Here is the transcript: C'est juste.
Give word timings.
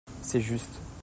C'est 0.23 0.41
juste. 0.41 0.79